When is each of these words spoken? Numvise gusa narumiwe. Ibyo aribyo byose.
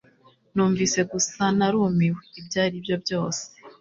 Numvise 0.53 0.99
gusa 1.11 1.43
narumiwe. 1.57 2.21
Ibyo 2.39 2.57
aribyo 2.65 2.95
byose. 3.03 3.43